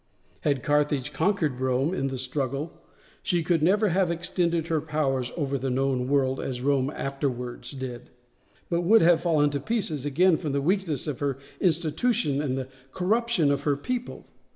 [0.39, 2.73] Had Carthage conquered Rome in the struggle
[3.21, 8.09] she could never have extended her power over the known world as Rome afterwards did,
[8.67, 12.67] but would have fallen to pieces again from the weakness of her institutions and the
[12.91, 14.25] corruption of her people.